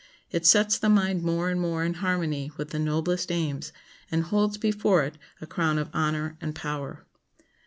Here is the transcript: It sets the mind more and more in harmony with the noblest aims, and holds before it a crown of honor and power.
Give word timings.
It 0.31 0.47
sets 0.47 0.79
the 0.79 0.89
mind 0.89 1.21
more 1.21 1.51
and 1.51 1.61
more 1.61 1.83
in 1.85 1.93
harmony 1.93 2.51
with 2.57 2.71
the 2.71 2.79
noblest 2.79 3.31
aims, 3.31 3.71
and 4.09 4.23
holds 4.23 4.57
before 4.57 5.03
it 5.03 5.19
a 5.39 5.45
crown 5.45 5.77
of 5.77 5.91
honor 5.93 6.39
and 6.41 6.55
power. 6.55 7.05